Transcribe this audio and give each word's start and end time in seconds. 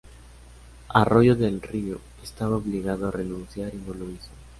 Arroyo 0.89 1.35
del 1.35 1.61
Río 1.61 1.99
estaba 2.23 2.57
obligado 2.57 3.07
a 3.07 3.11
renunciar 3.11 3.75
y 3.75 3.77
no 3.77 3.93
lo 3.93 4.09
hizo. 4.09 4.31